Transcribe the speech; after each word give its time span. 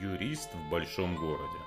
Юрист 0.00 0.54
в 0.54 0.70
большом 0.70 1.16
городе. 1.16 1.58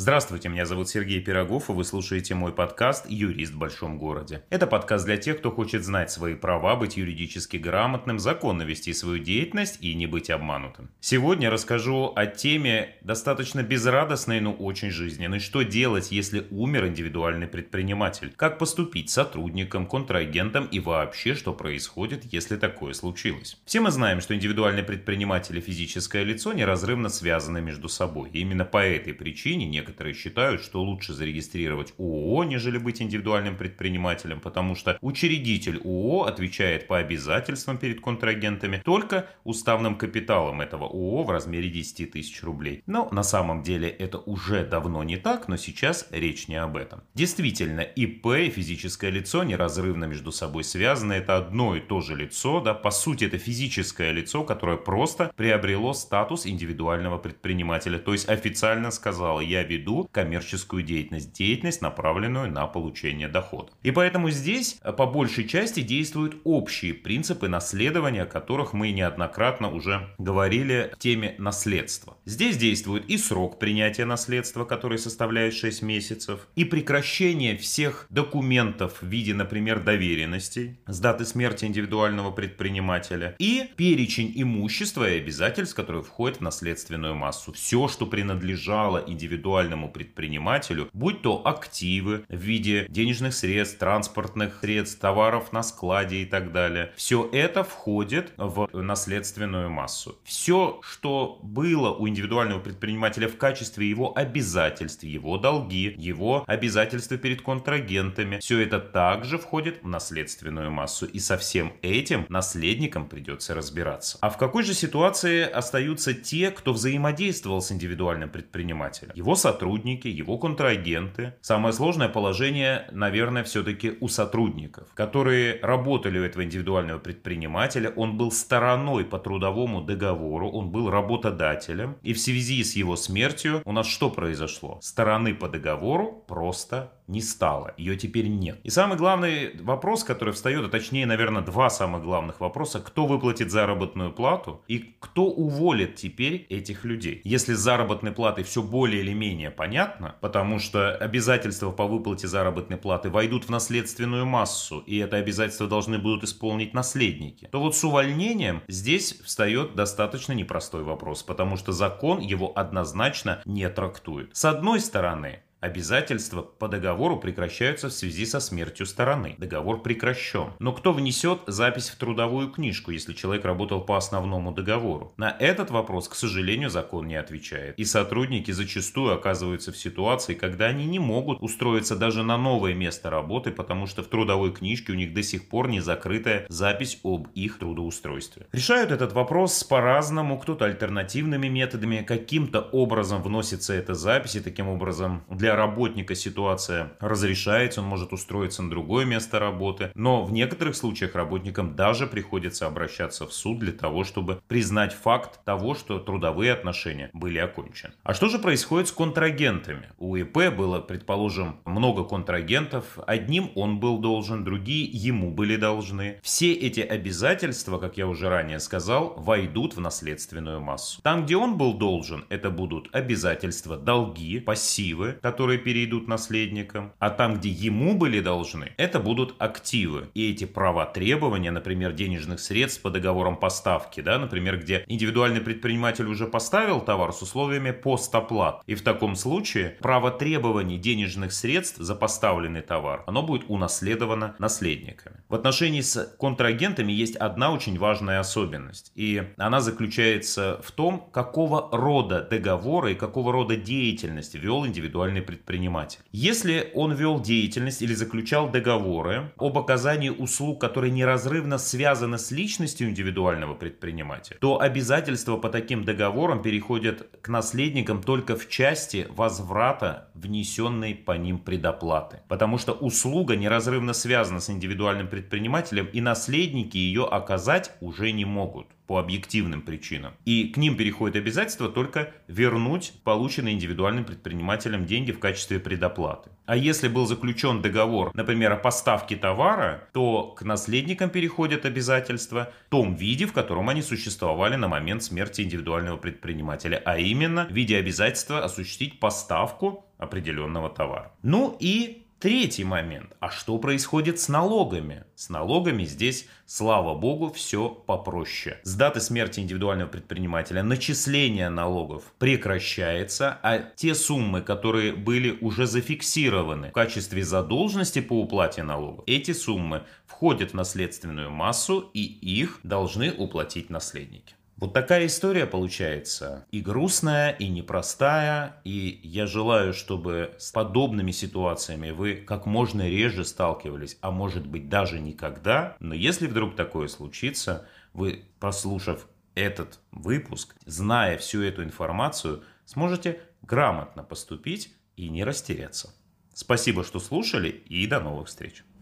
Здравствуйте, 0.00 0.48
меня 0.48 0.64
зовут 0.64 0.88
Сергей 0.88 1.20
Пирогов, 1.20 1.70
и 1.70 1.72
вы 1.72 1.82
слушаете 1.82 2.36
мой 2.36 2.52
подкаст 2.52 3.10
«Юрист 3.10 3.52
в 3.52 3.58
большом 3.58 3.98
городе». 3.98 4.44
Это 4.48 4.68
подкаст 4.68 5.04
для 5.04 5.16
тех, 5.16 5.38
кто 5.38 5.50
хочет 5.50 5.82
знать 5.82 6.08
свои 6.12 6.36
права, 6.36 6.76
быть 6.76 6.96
юридически 6.96 7.56
грамотным, 7.56 8.20
законно 8.20 8.62
вести 8.62 8.92
свою 8.92 9.18
деятельность 9.18 9.78
и 9.80 9.92
не 9.94 10.06
быть 10.06 10.30
обманутым. 10.30 10.88
Сегодня 11.00 11.50
расскажу 11.50 12.12
о 12.14 12.26
теме 12.26 12.94
достаточно 13.00 13.64
безрадостной, 13.64 14.38
но 14.40 14.52
очень 14.52 14.92
жизненной. 14.92 15.40
Что 15.40 15.62
делать, 15.62 16.12
если 16.12 16.46
умер 16.52 16.86
индивидуальный 16.86 17.48
предприниматель? 17.48 18.32
Как 18.36 18.56
поступить 18.58 19.10
сотрудникам, 19.10 19.84
контрагентам 19.84 20.66
и 20.66 20.78
вообще, 20.78 21.34
что 21.34 21.52
происходит, 21.52 22.22
если 22.32 22.54
такое 22.54 22.92
случилось? 22.92 23.56
Все 23.64 23.80
мы 23.80 23.90
знаем, 23.90 24.20
что 24.20 24.32
индивидуальный 24.36 24.84
предприниматель 24.84 25.58
и 25.58 25.60
физическое 25.60 26.22
лицо 26.22 26.52
неразрывно 26.52 27.08
связаны 27.08 27.60
между 27.60 27.88
собой. 27.88 28.30
И 28.32 28.38
именно 28.38 28.64
по 28.64 28.78
этой 28.78 29.12
причине 29.12 29.66
некоторые 29.66 29.87
некоторые 29.88 30.14
считают, 30.14 30.60
что 30.60 30.82
лучше 30.82 31.14
зарегистрировать 31.14 31.94
ООО, 31.98 32.44
нежели 32.44 32.76
быть 32.76 33.00
индивидуальным 33.00 33.56
предпринимателем, 33.56 34.38
потому 34.40 34.74
что 34.74 34.98
учредитель 35.00 35.78
ООО 35.78 36.24
отвечает 36.24 36.86
по 36.86 36.98
обязательствам 36.98 37.78
перед 37.78 38.00
контрагентами 38.00 38.82
только 38.84 39.30
уставным 39.44 39.96
капиталом 39.96 40.60
этого 40.60 40.84
ООО 40.84 41.22
в 41.22 41.30
размере 41.30 41.70
10 41.70 42.12
тысяч 42.12 42.42
рублей. 42.42 42.82
Но 42.86 43.08
на 43.12 43.22
самом 43.22 43.62
деле 43.62 43.88
это 43.88 44.18
уже 44.18 44.66
давно 44.66 45.02
не 45.04 45.16
так, 45.16 45.48
но 45.48 45.56
сейчас 45.56 46.06
речь 46.10 46.48
не 46.48 46.56
об 46.56 46.76
этом. 46.76 47.00
Действительно, 47.14 47.80
ИП 47.80 48.26
и 48.26 48.50
физическое 48.50 49.10
лицо 49.10 49.42
неразрывно 49.42 50.04
между 50.04 50.32
собой 50.32 50.64
связаны, 50.64 51.14
это 51.14 51.38
одно 51.38 51.76
и 51.76 51.80
то 51.80 52.02
же 52.02 52.14
лицо, 52.14 52.60
да, 52.60 52.74
по 52.74 52.90
сути 52.90 53.24
это 53.24 53.38
физическое 53.38 54.12
лицо, 54.12 54.44
которое 54.44 54.76
просто 54.76 55.32
приобрело 55.36 55.94
статус 55.94 56.46
индивидуального 56.46 57.16
предпринимателя, 57.16 57.98
то 57.98 58.12
есть 58.12 58.28
официально 58.28 58.90
сказала, 58.90 59.40
я 59.40 59.62
веду 59.62 59.77
коммерческую 60.12 60.82
деятельность, 60.82 61.32
деятельность, 61.32 61.82
направленную 61.82 62.50
на 62.50 62.66
получение 62.66 63.28
дохода. 63.28 63.70
И 63.82 63.90
поэтому 63.90 64.30
здесь 64.30 64.78
э, 64.82 64.92
по 64.92 65.06
большей 65.06 65.46
части 65.46 65.80
действуют 65.80 66.36
общие 66.44 66.94
принципы 66.94 67.48
наследования, 67.48 68.22
о 68.22 68.26
которых 68.26 68.72
мы 68.72 68.90
неоднократно 68.92 69.70
уже 69.70 70.08
говорили 70.18 70.90
в 70.94 70.98
теме 70.98 71.34
наследства. 71.38 72.16
Здесь 72.24 72.56
действует 72.56 73.08
и 73.08 73.18
срок 73.18 73.58
принятия 73.58 74.04
наследства, 74.04 74.64
который 74.64 74.98
составляет 74.98 75.54
6 75.54 75.82
месяцев, 75.82 76.46
и 76.56 76.64
прекращение 76.64 77.56
всех 77.56 78.06
документов 78.10 78.98
в 79.00 79.06
виде, 79.06 79.34
например, 79.34 79.80
доверенностей 79.80 80.78
с 80.86 81.00
даты 81.00 81.24
смерти 81.24 81.64
индивидуального 81.64 82.30
предпринимателя, 82.30 83.34
и 83.38 83.70
перечень 83.76 84.32
имущества 84.34 85.08
и 85.08 85.18
обязательств, 85.18 85.74
которые 85.74 86.02
входят 86.02 86.38
в 86.38 86.42
наследственную 86.42 87.14
массу. 87.14 87.52
Все, 87.52 87.88
что 87.88 88.06
принадлежало 88.06 89.02
индивидуальному 89.06 89.57
индивидуальному 89.58 89.88
предпринимателю, 89.90 90.88
будь 90.92 91.22
то 91.22 91.42
активы 91.44 92.24
в 92.28 92.36
виде 92.36 92.86
денежных 92.88 93.34
средств, 93.34 93.78
транспортных 93.78 94.60
средств, 94.60 95.00
товаров 95.00 95.52
на 95.52 95.62
складе 95.62 96.18
и 96.18 96.26
так 96.26 96.52
далее. 96.52 96.92
Все 96.96 97.28
это 97.32 97.64
входит 97.64 98.32
в 98.36 98.68
наследственную 98.72 99.70
массу. 99.70 100.18
Все, 100.24 100.80
что 100.82 101.40
было 101.42 101.90
у 101.90 102.08
индивидуального 102.08 102.60
предпринимателя 102.60 103.28
в 103.28 103.36
качестве 103.36 103.88
его 103.88 104.16
обязательств, 104.16 105.02
его 105.02 105.38
долги, 105.38 105.94
его 105.98 106.44
обязательства 106.46 107.16
перед 107.16 107.42
контрагентами, 107.42 108.38
все 108.38 108.60
это 108.60 108.78
также 108.78 109.38
входит 109.38 109.82
в 109.82 109.88
наследственную 109.88 110.70
массу. 110.70 111.06
И 111.06 111.18
со 111.18 111.36
всем 111.36 111.72
этим 111.82 112.26
наследникам 112.28 113.08
придется 113.08 113.54
разбираться. 113.54 114.18
А 114.20 114.30
в 114.30 114.36
какой 114.36 114.62
же 114.62 114.74
ситуации 114.74 115.42
остаются 115.42 116.14
те, 116.14 116.50
кто 116.50 116.72
взаимодействовал 116.72 117.60
с 117.60 117.72
индивидуальным 117.72 118.30
предпринимателем? 118.30 119.12
Его 119.14 119.34
сотрудники, 119.48 120.08
его 120.08 120.38
контрагенты. 120.38 121.34
Самое 121.40 121.72
сложное 121.72 122.08
положение, 122.08 122.86
наверное, 122.92 123.44
все-таки 123.44 123.94
у 124.00 124.08
сотрудников, 124.08 124.88
которые 124.94 125.58
работали 125.62 126.18
у 126.18 126.22
этого 126.22 126.44
индивидуального 126.44 126.98
предпринимателя. 126.98 127.90
Он 127.96 128.18
был 128.18 128.30
стороной 128.30 129.04
по 129.04 129.18
трудовому 129.18 129.80
договору, 129.80 130.50
он 130.50 130.70
был 130.70 130.90
работодателем. 130.90 131.96
И 132.02 132.12
в 132.12 132.18
связи 132.18 132.62
с 132.62 132.76
его 132.76 132.96
смертью 132.96 133.62
у 133.64 133.72
нас 133.72 133.86
что 133.86 134.10
произошло? 134.10 134.78
Стороны 134.82 135.34
по 135.34 135.48
договору 135.48 136.24
просто 136.28 136.92
не 137.08 137.22
стало, 137.22 137.72
ее 137.78 137.96
теперь 137.96 138.28
нет. 138.28 138.60
И 138.64 138.70
самый 138.70 138.98
главный 138.98 139.56
вопрос, 139.62 140.04
который 140.04 140.34
встает, 140.34 140.66
а 140.66 140.68
точнее, 140.68 141.06
наверное, 141.06 141.42
два 141.42 141.70
самых 141.70 142.02
главных 142.02 142.40
вопроса, 142.40 142.80
кто 142.80 143.06
выплатит 143.06 143.50
заработную 143.50 144.12
плату 144.12 144.60
и 144.68 144.94
кто 145.00 145.24
уволит 145.24 145.96
теперь 145.96 146.46
этих 146.50 146.84
людей. 146.84 147.22
Если 147.24 147.54
с 147.54 147.58
заработной 147.58 148.12
платой 148.12 148.44
все 148.44 148.62
более 148.62 149.00
или 149.00 149.14
менее 149.14 149.37
понятно, 149.46 150.16
потому 150.20 150.58
что 150.58 150.94
обязательства 150.94 151.70
по 151.70 151.86
выплате 151.86 152.26
заработной 152.26 152.76
платы 152.76 153.08
войдут 153.08 153.44
в 153.44 153.50
наследственную 153.50 154.26
массу, 154.26 154.80
и 154.80 154.98
это 154.98 155.16
обязательство 155.16 155.68
должны 155.68 155.98
будут 155.98 156.24
исполнить 156.24 156.74
наследники, 156.74 157.48
то 157.50 157.60
вот 157.60 157.76
с 157.76 157.84
увольнением 157.84 158.62
здесь 158.68 159.18
встает 159.20 159.74
достаточно 159.74 160.32
непростой 160.32 160.82
вопрос, 160.82 161.22
потому 161.22 161.56
что 161.56 161.72
закон 161.72 162.20
его 162.20 162.52
однозначно 162.54 163.40
не 163.44 163.68
трактует. 163.68 164.36
С 164.36 164.44
одной 164.44 164.80
стороны, 164.80 165.42
Обязательства 165.60 166.42
по 166.42 166.68
договору 166.68 167.18
прекращаются 167.18 167.88
в 167.88 167.92
связи 167.92 168.26
со 168.26 168.38
смертью 168.38 168.86
стороны. 168.86 169.34
Договор 169.38 169.82
прекращен. 169.82 170.52
Но 170.60 170.72
кто 170.72 170.92
внесет 170.92 171.40
запись 171.48 171.88
в 171.88 171.96
трудовую 171.96 172.50
книжку, 172.50 172.92
если 172.92 173.12
человек 173.12 173.44
работал 173.44 173.80
по 173.80 173.96
основному 173.96 174.52
договору? 174.52 175.14
На 175.16 175.36
этот 175.40 175.70
вопрос, 175.70 176.08
к 176.08 176.14
сожалению, 176.14 176.70
закон 176.70 177.08
не 177.08 177.16
отвечает. 177.16 177.76
И 177.76 177.84
сотрудники 177.84 178.52
зачастую 178.52 179.14
оказываются 179.14 179.72
в 179.72 179.76
ситуации, 179.76 180.34
когда 180.34 180.66
они 180.66 180.86
не 180.86 181.00
могут 181.00 181.42
устроиться 181.42 181.96
даже 181.96 182.22
на 182.22 182.38
новое 182.38 182.74
место 182.74 183.10
работы, 183.10 183.50
потому 183.50 183.86
что 183.86 184.04
в 184.04 184.06
трудовой 184.06 184.52
книжке 184.52 184.92
у 184.92 184.94
них 184.96 185.12
до 185.12 185.24
сих 185.24 185.48
пор 185.48 185.68
не 185.68 185.80
закрытая 185.80 186.46
запись 186.48 187.00
об 187.02 187.28
их 187.34 187.58
трудоустройстве. 187.58 188.46
Решают 188.52 188.92
этот 188.92 189.12
вопрос 189.12 189.64
по-разному, 189.64 190.38
кто-то 190.38 190.66
альтернативными 190.66 191.48
методами, 191.48 192.04
каким-то 192.06 192.60
образом 192.60 193.24
вносится 193.24 193.74
эта 193.74 193.94
запись, 193.94 194.36
и 194.36 194.40
таким 194.40 194.68
образом 194.68 195.24
для 195.28 195.47
для 195.48 195.56
работника 195.56 196.14
ситуация 196.14 196.92
разрешается, 197.00 197.80
он 197.80 197.86
может 197.86 198.12
устроиться 198.12 198.62
на 198.62 198.68
другое 198.68 199.06
место 199.06 199.38
работы, 199.38 199.90
но 199.94 200.22
в 200.22 200.30
некоторых 200.30 200.76
случаях 200.76 201.14
работникам 201.14 201.74
даже 201.74 202.06
приходится 202.06 202.66
обращаться 202.66 203.26
в 203.26 203.32
суд 203.32 203.58
для 203.58 203.72
того, 203.72 204.04
чтобы 204.04 204.42
признать 204.46 204.92
факт 204.92 205.42
того, 205.46 205.74
что 205.74 206.00
трудовые 206.00 206.52
отношения 206.52 207.08
были 207.14 207.38
окончены. 207.38 207.94
А 208.02 208.12
что 208.12 208.28
же 208.28 208.38
происходит 208.38 208.88
с 208.88 208.92
контрагентами? 208.92 209.88
У 209.96 210.16
ИП 210.16 210.54
было, 210.54 210.80
предположим, 210.80 211.56
много 211.64 212.04
контрагентов, 212.04 212.98
одним 213.06 213.50
он 213.54 213.80
был 213.80 213.96
должен, 213.96 214.44
другие 214.44 214.84
ему 214.84 215.30
были 215.30 215.56
должны. 215.56 216.18
Все 216.22 216.52
эти 216.52 216.80
обязательства, 216.80 217.78
как 217.78 217.96
я 217.96 218.06
уже 218.06 218.28
ранее 218.28 218.60
сказал, 218.60 219.14
войдут 219.16 219.76
в 219.76 219.80
наследственную 219.80 220.60
массу. 220.60 221.00
Там, 221.00 221.24
где 221.24 221.38
он 221.38 221.56
был 221.56 221.72
должен, 221.72 222.26
это 222.28 222.50
будут 222.50 222.94
обязательства, 222.94 223.78
долги, 223.78 224.40
пассивы, 224.40 225.16
которые 225.22 225.37
которые 225.38 225.58
перейдут 225.60 226.08
наследникам, 226.08 226.92
а 226.98 227.10
там, 227.10 227.36
где 227.36 227.48
ему 227.48 227.96
были 227.96 228.18
должны, 228.18 228.72
это 228.76 228.98
будут 228.98 229.36
активы. 229.38 230.08
И 230.12 230.32
эти 230.32 230.46
права 230.46 230.84
требования, 230.84 231.52
например, 231.52 231.92
денежных 231.92 232.40
средств 232.40 232.82
по 232.82 232.90
договорам 232.90 233.36
поставки, 233.36 234.00
да, 234.00 234.18
например, 234.18 234.58
где 234.58 234.84
индивидуальный 234.88 235.40
предприниматель 235.40 236.06
уже 236.06 236.26
поставил 236.26 236.80
товар 236.80 237.12
с 237.12 237.22
условиями 237.22 237.70
постоплат. 237.70 238.64
И 238.66 238.74
в 238.74 238.82
таком 238.82 239.14
случае 239.14 239.76
право 239.80 240.10
требований 240.10 240.76
денежных 240.76 241.30
средств 241.32 241.78
за 241.78 241.94
поставленный 241.94 242.62
товар, 242.62 243.04
оно 243.06 243.22
будет 243.22 243.44
унаследовано 243.46 244.34
наследниками. 244.40 245.18
В 245.28 245.36
отношении 245.36 245.82
с 245.82 246.16
контрагентами 246.18 246.90
есть 246.90 247.14
одна 247.14 247.52
очень 247.52 247.78
важная 247.78 248.18
особенность. 248.18 248.90
И 248.96 249.22
она 249.36 249.60
заключается 249.60 250.60
в 250.64 250.72
том, 250.72 251.08
какого 251.12 251.68
рода 251.70 252.26
договоры 252.28 252.90
и 252.90 252.96
какого 252.96 253.32
рода 253.32 253.54
деятельность 253.54 254.34
вел 254.34 254.66
индивидуальный 254.66 255.27
предприниматель. 255.28 256.00
Если 256.10 256.70
он 256.74 256.94
вел 256.94 257.20
деятельность 257.20 257.82
или 257.82 257.92
заключал 257.92 258.48
договоры 258.50 259.30
об 259.36 259.58
оказании 259.58 260.08
услуг, 260.08 260.58
которые 260.58 260.90
неразрывно 260.90 261.58
связаны 261.58 262.16
с 262.16 262.30
личностью 262.30 262.88
индивидуального 262.88 263.54
предпринимателя, 263.54 264.38
то 264.40 264.58
обязательства 264.58 265.36
по 265.36 265.50
таким 265.50 265.84
договорам 265.84 266.40
переходят 266.40 267.06
к 267.20 267.28
наследникам 267.28 268.02
только 268.02 268.36
в 268.36 268.48
части 268.48 269.06
возврата 269.10 270.08
внесенной 270.14 270.94
по 270.94 271.12
ним 271.12 271.38
предоплаты. 271.38 272.20
Потому 272.28 272.56
что 272.56 272.72
услуга 272.72 273.36
неразрывно 273.36 273.92
связана 273.92 274.40
с 274.40 274.48
индивидуальным 274.48 275.08
предпринимателем, 275.08 275.90
и 275.92 276.00
наследники 276.00 276.78
ее 276.78 277.04
оказать 277.04 277.72
уже 277.82 278.12
не 278.12 278.24
могут. 278.24 278.68
По 278.88 278.98
объективным 278.98 279.60
причинам. 279.60 280.14
И 280.24 280.48
к 280.48 280.56
ним 280.56 280.76
переходит 280.76 281.16
обязательство 281.16 281.68
только 281.68 282.10
вернуть 282.26 282.94
полученные 283.04 283.54
индивидуальным 283.54 284.04
предпринимателем 284.04 284.86
деньги 284.86 285.12
в 285.12 285.20
качестве 285.20 285.60
предоплаты. 285.60 286.30
А 286.46 286.56
если 286.56 286.88
был 286.88 287.04
заключен 287.04 287.60
договор, 287.60 288.10
например, 288.14 288.52
о 288.52 288.56
поставке 288.56 289.16
товара, 289.16 289.86
то 289.92 290.28
к 290.28 290.42
наследникам 290.42 291.10
переходят 291.10 291.66
обязательства 291.66 292.50
в 292.66 292.70
том 292.70 292.94
виде, 292.94 293.26
в 293.26 293.34
котором 293.34 293.68
они 293.68 293.82
существовали 293.82 294.56
на 294.56 294.68
момент 294.68 295.02
смерти 295.02 295.42
индивидуального 295.42 295.98
предпринимателя, 295.98 296.82
а 296.86 296.96
именно 296.98 297.44
в 297.44 297.52
виде 297.52 297.76
обязательства 297.76 298.42
осуществить 298.42 298.98
поставку 298.98 299.84
определенного 299.98 300.70
товара. 300.70 301.12
Ну 301.22 301.54
и 301.60 302.07
Третий 302.20 302.64
момент. 302.64 303.16
А 303.20 303.30
что 303.30 303.56
происходит 303.58 304.18
с 304.18 304.28
налогами? 304.28 305.04
С 305.14 305.28
налогами 305.28 305.84
здесь, 305.84 306.26
слава 306.46 306.98
богу, 306.98 307.30
все 307.30 307.68
попроще. 307.68 308.58
С 308.64 308.74
даты 308.74 309.00
смерти 309.00 309.38
индивидуального 309.38 309.88
предпринимателя 309.88 310.64
начисление 310.64 311.48
налогов 311.48 312.02
прекращается, 312.18 313.38
а 313.44 313.60
те 313.60 313.94
суммы, 313.94 314.42
которые 314.42 314.94
были 314.94 315.38
уже 315.40 315.68
зафиксированы 315.68 316.70
в 316.70 316.72
качестве 316.72 317.22
задолженности 317.22 318.00
по 318.00 318.14
уплате 318.20 318.64
налогов, 318.64 319.04
эти 319.06 319.30
суммы 319.30 319.84
входят 320.04 320.50
в 320.50 320.54
наследственную 320.54 321.30
массу 321.30 321.88
и 321.94 322.02
их 322.02 322.58
должны 322.64 323.12
уплатить 323.12 323.70
наследники. 323.70 324.34
Вот 324.58 324.72
такая 324.72 325.06
история 325.06 325.46
получается 325.46 326.44
и 326.50 326.60
грустная, 326.60 327.30
и 327.30 327.46
непростая, 327.46 328.60
и 328.64 329.00
я 329.04 329.24
желаю, 329.26 329.72
чтобы 329.72 330.34
с 330.36 330.50
подобными 330.50 331.12
ситуациями 331.12 331.92
вы 331.92 332.16
как 332.16 332.44
можно 332.44 332.88
реже 332.88 333.24
сталкивались, 333.24 333.96
а 334.00 334.10
может 334.10 334.48
быть 334.48 334.68
даже 334.68 334.98
никогда, 334.98 335.76
но 335.78 335.94
если 335.94 336.26
вдруг 336.26 336.56
такое 336.56 336.88
случится, 336.88 337.68
вы, 337.92 338.24
прослушав 338.40 339.06
этот 339.36 339.78
выпуск, 339.92 340.56
зная 340.66 341.18
всю 341.18 341.40
эту 341.42 341.62
информацию, 341.62 342.42
сможете 342.64 343.20
грамотно 343.42 344.02
поступить 344.02 344.74
и 344.96 345.08
не 345.08 345.22
растеряться. 345.22 345.94
Спасибо, 346.34 346.82
что 346.82 346.98
слушали, 346.98 347.48
и 347.48 347.86
до 347.86 348.00
новых 348.00 348.26
встреч. 348.26 348.64